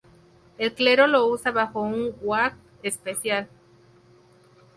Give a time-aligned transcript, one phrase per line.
[0.57, 3.47] El clero lo usa bajo un waqf especial.